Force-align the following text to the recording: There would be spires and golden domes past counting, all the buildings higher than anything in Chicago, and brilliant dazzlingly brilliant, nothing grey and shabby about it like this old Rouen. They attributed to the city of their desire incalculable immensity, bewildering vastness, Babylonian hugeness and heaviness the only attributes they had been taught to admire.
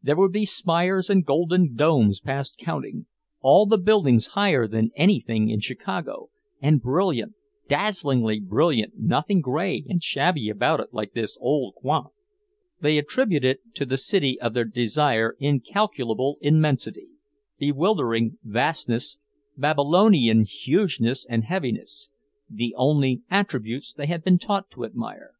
There 0.00 0.16
would 0.16 0.32
be 0.32 0.46
spires 0.46 1.10
and 1.10 1.26
golden 1.26 1.74
domes 1.74 2.20
past 2.20 2.56
counting, 2.56 3.04
all 3.42 3.66
the 3.66 3.76
buildings 3.76 4.28
higher 4.28 4.66
than 4.66 4.90
anything 4.96 5.50
in 5.50 5.60
Chicago, 5.60 6.30
and 6.62 6.80
brilliant 6.80 7.34
dazzlingly 7.68 8.40
brilliant, 8.40 8.94
nothing 8.98 9.42
grey 9.42 9.84
and 9.86 10.02
shabby 10.02 10.48
about 10.48 10.80
it 10.80 10.94
like 10.94 11.12
this 11.12 11.36
old 11.38 11.74
Rouen. 11.84 12.04
They 12.80 12.96
attributed 12.96 13.58
to 13.74 13.84
the 13.84 13.98
city 13.98 14.40
of 14.40 14.54
their 14.54 14.64
desire 14.64 15.36
incalculable 15.38 16.38
immensity, 16.40 17.08
bewildering 17.58 18.38
vastness, 18.42 19.18
Babylonian 19.58 20.46
hugeness 20.46 21.26
and 21.28 21.44
heaviness 21.44 22.08
the 22.48 22.74
only 22.74 23.20
attributes 23.30 23.92
they 23.92 24.06
had 24.06 24.24
been 24.24 24.38
taught 24.38 24.70
to 24.70 24.86
admire. 24.86 25.34